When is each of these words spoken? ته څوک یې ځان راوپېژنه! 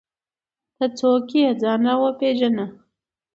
ته 0.77 0.85
څوک 0.97 1.27
یې 1.39 1.47
ځان 1.61 1.81
راوپېژنه! 1.87 2.65